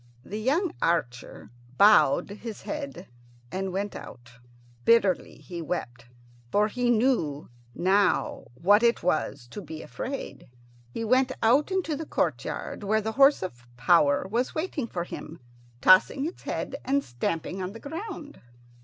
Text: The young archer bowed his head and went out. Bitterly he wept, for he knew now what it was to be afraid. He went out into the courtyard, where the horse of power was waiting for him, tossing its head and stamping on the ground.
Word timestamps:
The 0.25 0.39
young 0.41 0.71
archer 0.81 1.51
bowed 1.77 2.31
his 2.31 2.63
head 2.63 3.07
and 3.51 3.71
went 3.71 3.95
out. 3.95 4.31
Bitterly 4.83 5.35
he 5.35 5.61
wept, 5.61 6.07
for 6.51 6.69
he 6.69 6.89
knew 6.89 7.49
now 7.75 8.45
what 8.55 8.81
it 8.81 9.03
was 9.03 9.45
to 9.49 9.61
be 9.61 9.83
afraid. 9.83 10.49
He 10.89 11.03
went 11.05 11.31
out 11.43 11.69
into 11.69 11.95
the 11.95 12.07
courtyard, 12.07 12.81
where 12.83 12.99
the 13.01 13.11
horse 13.11 13.43
of 13.43 13.67
power 13.77 14.27
was 14.27 14.55
waiting 14.55 14.87
for 14.87 15.03
him, 15.03 15.39
tossing 15.81 16.25
its 16.25 16.41
head 16.41 16.77
and 16.83 17.03
stamping 17.03 17.61
on 17.61 17.73
the 17.73 17.79
ground. 17.79 18.41